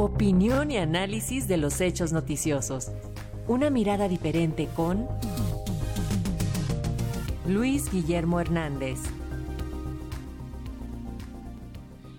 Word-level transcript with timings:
Opinión 0.00 0.70
y 0.70 0.78
análisis 0.78 1.46
de 1.46 1.58
los 1.58 1.78
hechos 1.82 2.10
noticiosos. 2.10 2.90
Una 3.46 3.68
mirada 3.68 4.08
diferente 4.08 4.66
con 4.74 5.06
Luis 7.46 7.92
Guillermo 7.92 8.40
Hernández. 8.40 8.98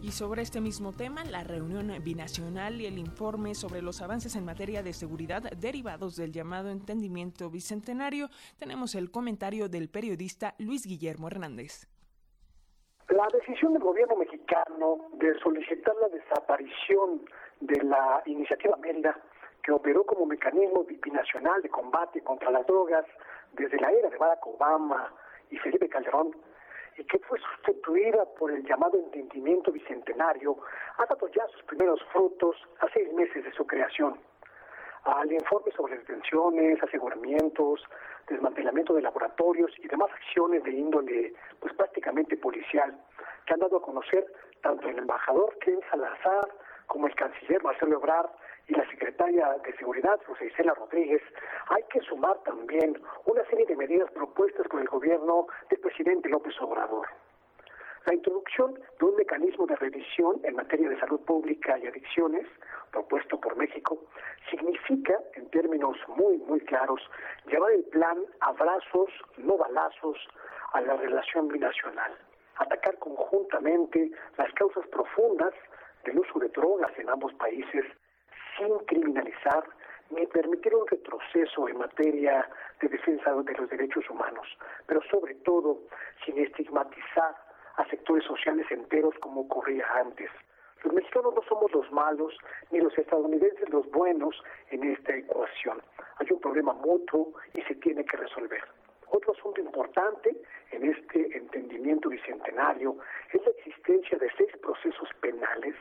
Y 0.00 0.12
sobre 0.12 0.42
este 0.42 0.60
mismo 0.60 0.92
tema, 0.92 1.24
la 1.24 1.42
reunión 1.42 1.92
binacional 2.04 2.80
y 2.80 2.86
el 2.86 2.96
informe 2.96 3.56
sobre 3.56 3.82
los 3.82 4.02
avances 4.02 4.36
en 4.36 4.44
materia 4.44 4.84
de 4.84 4.92
seguridad 4.92 5.42
derivados 5.42 6.14
del 6.14 6.30
llamado 6.30 6.70
entendimiento 6.70 7.50
bicentenario, 7.50 8.28
tenemos 8.56 8.94
el 8.94 9.10
comentario 9.10 9.68
del 9.68 9.88
periodista 9.88 10.54
Luis 10.58 10.86
Guillermo 10.86 11.26
Hernández. 11.26 11.88
La 13.08 13.26
decisión 13.32 13.72
del 13.72 13.82
gobierno 13.82 14.14
mexicano 14.16 15.10
de 15.18 15.36
solicitar 15.40 15.94
la 16.00 16.08
desaparición 16.08 17.20
de 17.66 17.82
la 17.82 18.22
iniciativa 18.26 18.76
Mérida, 18.76 19.16
que 19.62 19.72
operó 19.72 20.04
como 20.04 20.26
mecanismo 20.26 20.84
binacional 20.84 21.62
de 21.62 21.70
combate 21.70 22.20
contra 22.20 22.50
las 22.50 22.66
drogas 22.66 23.06
desde 23.52 23.80
la 23.80 23.90
era 23.90 24.10
de 24.10 24.18
Barack 24.18 24.46
Obama 24.46 25.12
y 25.50 25.56
Felipe 25.56 25.88
Calderón, 25.88 26.36
y 26.96 27.04
que 27.04 27.18
fue 27.20 27.38
sustituida 27.40 28.24
por 28.38 28.52
el 28.52 28.64
llamado 28.64 28.98
entendimiento 28.98 29.72
bicentenario, 29.72 30.58
ha 30.98 31.06
dado 31.06 31.26
ya 31.28 31.46
sus 31.48 31.62
primeros 31.64 32.00
frutos 32.12 32.56
a 32.80 32.88
seis 32.92 33.12
meses 33.14 33.42
de 33.42 33.52
su 33.52 33.66
creación. 33.66 34.18
Al 35.04 35.32
informe 35.32 35.72
sobre 35.72 35.98
detenciones, 35.98 36.82
aseguramientos, 36.82 37.82
desmantelamiento 38.28 38.94
de 38.94 39.02
laboratorios 39.02 39.72
y 39.78 39.88
demás 39.88 40.10
acciones 40.12 40.62
de 40.64 40.70
índole 40.70 41.34
pues 41.60 41.74
prácticamente 41.74 42.36
policial 42.36 42.94
que 43.44 43.54
han 43.54 43.60
dado 43.60 43.78
a 43.78 43.82
conocer 43.82 44.26
tanto 44.62 44.88
el 44.88 44.98
embajador 44.98 45.58
Ken 45.58 45.80
Salazar 45.90 46.48
como 46.86 47.06
el 47.06 47.14
canciller 47.14 47.62
Marcelo 47.62 47.96
Ebrard 47.96 48.30
y 48.68 48.74
la 48.74 48.88
secretaria 48.88 49.56
de 49.64 49.76
Seguridad, 49.76 50.18
José 50.26 50.46
Isela 50.46 50.74
Rodríguez, 50.74 51.22
hay 51.68 51.82
que 51.84 52.00
sumar 52.00 52.38
también 52.44 53.00
una 53.26 53.44
serie 53.46 53.66
de 53.66 53.76
medidas 53.76 54.10
propuestas 54.12 54.66
por 54.68 54.80
el 54.80 54.88
gobierno 54.88 55.46
del 55.68 55.80
presidente 55.80 56.28
López 56.28 56.54
Obrador. 56.60 57.06
La 58.06 58.14
introducción 58.14 58.74
de 58.74 59.04
un 59.04 59.16
mecanismo 59.16 59.66
de 59.66 59.76
revisión 59.76 60.38
en 60.44 60.56
materia 60.56 60.90
de 60.90 61.00
salud 61.00 61.20
pública 61.20 61.78
y 61.78 61.86
adicciones, 61.86 62.46
propuesto 62.90 63.40
por 63.40 63.56
México, 63.56 63.98
significa, 64.50 65.18
en 65.34 65.48
términos 65.48 65.96
muy, 66.08 66.36
muy 66.38 66.60
claros, 66.60 67.00
llevar 67.46 67.72
el 67.72 67.84
plan 67.84 68.18
abrazos, 68.40 69.10
no 69.38 69.56
balazos, 69.56 70.18
a 70.74 70.80
la 70.80 70.96
relación 70.96 71.48
binacional, 71.48 72.12
atacar 72.56 72.98
conjuntamente 72.98 74.10
las 74.36 74.52
causas 74.52 74.86
profundas 74.88 75.54
del 76.04 76.18
uso 76.18 76.38
de 76.38 76.48
drogas 76.48 76.92
en 76.98 77.08
ambos 77.08 77.32
países 77.34 77.84
sin 78.56 78.78
criminalizar 78.86 79.64
ni 80.10 80.26
permitir 80.26 80.74
un 80.74 80.86
retroceso 80.86 81.68
en 81.68 81.78
materia 81.78 82.48
de 82.80 82.88
defensa 82.88 83.34
de 83.34 83.52
los 83.54 83.70
derechos 83.70 84.08
humanos, 84.10 84.46
pero 84.86 85.00
sobre 85.10 85.34
todo 85.36 85.80
sin 86.24 86.38
estigmatizar 86.38 87.34
a 87.76 87.84
sectores 87.88 88.24
sociales 88.24 88.66
enteros 88.70 89.14
como 89.20 89.42
ocurría 89.42 89.86
antes. 89.94 90.30
Los 90.84 90.92
mexicanos 90.92 91.34
no 91.34 91.42
somos 91.48 91.72
los 91.72 91.90
malos 91.90 92.36
ni 92.70 92.80
los 92.80 92.96
estadounidenses 92.98 93.68
los 93.70 93.90
buenos 93.90 94.36
en 94.70 94.84
esta 94.84 95.16
ecuación. 95.16 95.82
Hay 96.18 96.26
un 96.30 96.40
problema 96.40 96.74
mutuo 96.74 97.32
y 97.54 97.62
se 97.62 97.74
tiene 97.76 98.04
que 98.04 98.16
resolver. 98.18 98.62
Otro 99.08 99.32
asunto 99.32 99.60
importante 99.60 100.36
en 100.72 100.90
este 100.90 101.36
entendimiento 101.36 102.10
bicentenario 102.10 102.96
es 103.32 103.42
la 103.42 103.50
existencia 103.50 104.18
de 104.18 104.30
seis 104.36 104.50
procesos 104.60 105.08
penales 105.20 105.74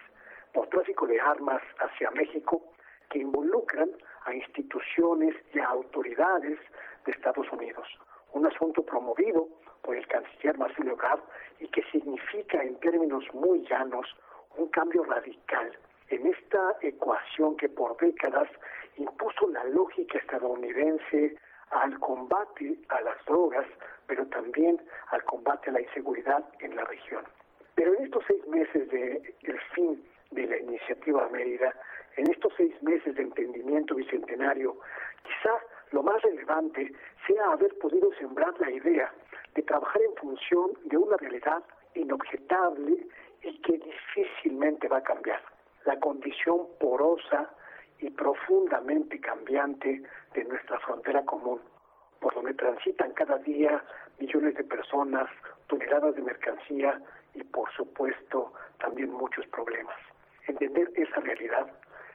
por 0.53 0.67
tráfico 0.67 1.07
de 1.07 1.19
armas 1.19 1.61
hacia 1.79 2.11
México 2.11 2.61
que 3.09 3.19
involucran 3.19 3.89
a 4.25 4.33
instituciones 4.33 5.35
y 5.53 5.59
a 5.59 5.67
autoridades 5.67 6.59
de 7.05 7.11
Estados 7.11 7.51
Unidos. 7.51 7.87
Un 8.33 8.45
asunto 8.45 8.83
promovido 8.83 9.47
por 9.81 9.95
el 9.95 10.07
canciller 10.07 10.57
Marcelo 10.57 10.91
Ebrard 10.91 11.21
y 11.59 11.67
que 11.67 11.83
significa 11.91 12.63
en 12.63 12.79
términos 12.79 13.23
muy 13.33 13.65
llanos 13.67 14.07
un 14.57 14.67
cambio 14.69 15.03
radical 15.03 15.77
en 16.09 16.27
esta 16.27 16.77
ecuación 16.81 17.57
que 17.57 17.69
por 17.69 17.97
décadas 17.97 18.49
impuso 18.97 19.49
la 19.49 19.63
lógica 19.65 20.17
estadounidense 20.19 21.35
al 21.71 21.99
combate 21.99 22.77
a 22.89 23.01
las 23.01 23.25
drogas, 23.25 23.65
pero 24.07 24.25
también 24.27 24.79
al 25.09 25.23
combate 25.23 25.69
a 25.69 25.73
la 25.73 25.81
inseguridad 25.81 26.43
en 26.59 26.75
la 26.75 26.83
región. 26.85 27.23
Pero 27.75 27.95
en 27.95 28.03
estos 28.03 28.23
seis 28.27 28.45
meses 28.47 28.87
del 28.89 29.21
de 29.23 29.59
fin 29.73 30.03
de 30.33 30.47
la 30.47 30.57
iniciativa 30.57 31.27
Mérida, 31.29 31.73
en 32.17 32.29
estos 32.29 32.53
seis 32.57 32.73
meses 32.81 33.15
de 33.15 33.23
entendimiento 33.23 33.95
bicentenario, 33.95 34.77
quizá 35.23 35.57
lo 35.91 36.03
más 36.03 36.21
relevante 36.21 36.91
sea 37.27 37.51
haber 37.51 37.77
podido 37.77 38.11
sembrar 38.13 38.53
la 38.59 38.71
idea 38.71 39.13
de 39.55 39.61
trabajar 39.63 40.01
en 40.01 40.15
función 40.15 40.71
de 40.85 40.97
una 40.97 41.17
realidad 41.17 41.63
inobjetable 41.95 43.07
y 43.41 43.57
que 43.61 43.77
difícilmente 43.77 44.87
va 44.87 44.97
a 44.97 45.03
cambiar. 45.03 45.41
La 45.85 45.99
condición 45.99 46.67
porosa 46.79 47.49
y 47.99 48.09
profundamente 48.09 49.19
cambiante 49.19 50.01
de 50.33 50.43
nuestra 50.45 50.79
frontera 50.79 51.23
común, 51.25 51.61
por 52.19 52.33
donde 52.33 52.53
transitan 52.53 53.11
cada 53.13 53.37
día 53.39 53.83
millones 54.19 54.55
de 54.55 54.63
personas, 54.63 55.29
toneladas 55.67 56.15
de 56.15 56.21
mercancía 56.21 56.99
y 57.33 57.43
por 57.43 57.71
supuesto 57.73 58.53
también 58.79 59.11
muchos 59.11 59.45
problemas. 59.47 59.95
Entender 60.47 60.91
esa 60.95 61.19
realidad, 61.21 61.67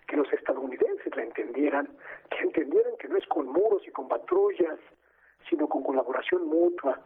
que 0.06 0.16
los 0.16 0.32
estadounidenses 0.32 1.14
la 1.14 1.22
entendieran, 1.22 1.88
que 2.30 2.42
entendieran 2.42 2.96
que 2.98 3.08
no 3.08 3.16
es 3.16 3.26
con 3.26 3.46
muros 3.46 3.86
y 3.86 3.90
con 3.90 4.08
patrullas, 4.08 4.78
sino 5.48 5.68
con 5.68 5.82
colaboración 5.82 6.46
mutua, 6.46 7.00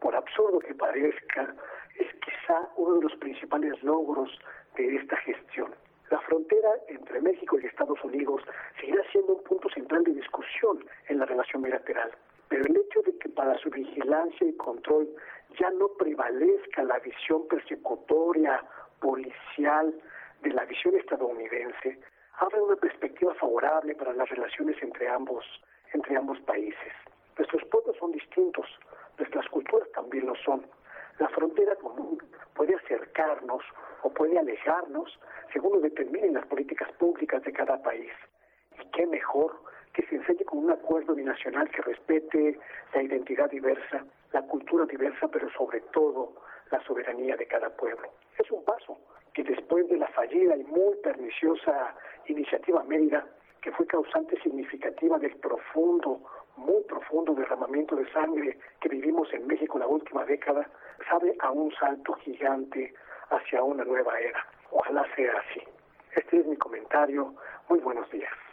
por 0.00 0.14
absurdo 0.14 0.58
que 0.58 0.74
parezca, 0.74 1.54
es 1.96 2.06
quizá 2.20 2.68
uno 2.76 2.96
de 2.96 3.02
los 3.02 3.16
principales 3.16 3.82
logros 3.82 4.30
de 4.76 4.96
esta 4.96 5.16
gestión. 5.18 5.74
La 6.10 6.20
frontera 6.20 6.70
entre 6.88 7.20
México 7.20 7.58
y 7.58 7.66
Estados 7.66 8.02
Unidos 8.02 8.42
seguirá 8.80 9.02
siendo 9.12 9.34
un 9.34 9.42
punto 9.44 9.68
central 9.70 10.04
de 10.04 10.14
discusión 10.14 10.84
en 11.08 11.18
la 11.18 11.26
relación 11.26 11.62
bilateral, 11.62 12.10
pero 12.48 12.64
el 12.64 12.76
hecho 12.76 13.02
de 13.02 13.18
que 13.18 13.28
para 13.28 13.58
su 13.58 13.68
vigilancia 13.68 14.46
y 14.46 14.56
control 14.56 15.08
ya 15.58 15.70
no 15.70 15.88
prevalezca 15.98 16.82
la 16.82 16.98
visión 17.00 17.46
persecutoria, 17.48 18.62
policial, 19.00 19.94
de 20.42 20.50
la 20.50 20.64
visión 20.64 20.96
estadounidense, 20.96 21.98
abre 22.38 22.60
una 22.60 22.76
perspectiva 22.76 23.34
favorable 23.34 23.94
para 23.94 24.12
las 24.12 24.28
relaciones 24.28 24.76
entre 24.82 25.08
ambos, 25.08 25.44
entre 25.92 26.16
ambos 26.16 26.38
países. 26.40 26.92
Nuestros 27.36 27.64
pueblos 27.64 27.96
son 27.98 28.12
distintos, 28.12 28.66
nuestras 29.18 29.48
culturas 29.48 29.90
también 29.92 30.26
lo 30.26 30.34
son. 30.36 30.64
La 31.18 31.28
frontera 31.28 31.74
común 31.76 32.22
puede 32.54 32.74
acercarnos 32.76 33.62
o 34.02 34.10
puede 34.10 34.38
alejarnos 34.38 35.18
según 35.52 35.74
lo 35.74 35.80
determinen 35.80 36.34
las 36.34 36.46
políticas 36.46 36.90
públicas 36.92 37.42
de 37.42 37.52
cada 37.52 37.80
país. 37.82 38.12
Y 38.80 38.84
qué 38.90 39.06
mejor 39.06 39.60
que 39.92 40.06
se 40.06 40.16
enseñe 40.16 40.44
con 40.44 40.60
un 40.60 40.70
acuerdo 40.70 41.14
binacional 41.14 41.68
que 41.70 41.82
respete 41.82 42.58
la 42.94 43.02
identidad 43.02 43.50
diversa, 43.50 44.04
la 44.32 44.42
cultura 44.42 44.84
diversa, 44.86 45.26
pero 45.28 45.50
sobre 45.50 45.80
todo 45.92 46.34
la 46.70 46.80
soberanía 46.84 47.36
de 47.36 47.46
cada 47.46 47.70
pueblo. 47.70 48.08
Es 48.38 48.50
un 48.50 48.64
paso 48.64 48.98
que 49.34 49.44
después 49.44 49.88
de 49.88 49.96
la 49.96 50.08
fallida 50.08 50.56
y 50.56 50.64
muy 50.64 50.96
perniciosa 50.96 51.94
iniciativa 52.26 52.82
Mérida, 52.84 53.26
que 53.60 53.72
fue 53.72 53.86
causante 53.86 54.40
significativa 54.42 55.18
del 55.18 55.36
profundo, 55.36 56.20
muy 56.56 56.82
profundo 56.84 57.34
derramamiento 57.34 57.96
de 57.96 58.10
sangre 58.12 58.58
que 58.80 58.88
vivimos 58.88 59.32
en 59.32 59.46
México 59.46 59.78
la 59.78 59.86
última 59.86 60.24
década, 60.24 60.68
sabe 61.08 61.34
a 61.40 61.50
un 61.50 61.72
salto 61.72 62.14
gigante 62.14 62.94
hacia 63.30 63.62
una 63.62 63.84
nueva 63.84 64.18
era. 64.20 64.46
Ojalá 64.70 65.06
sea 65.14 65.32
así. 65.38 65.62
Este 66.14 66.38
es 66.38 66.46
mi 66.46 66.56
comentario. 66.56 67.34
Muy 67.68 67.78
buenos 67.80 68.10
días. 68.10 68.47